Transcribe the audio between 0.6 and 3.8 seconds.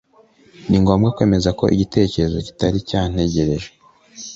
Ningomba kwemeza ko igitekerezo kitari cyantekereje